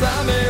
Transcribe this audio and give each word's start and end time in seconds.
Samé 0.00 0.47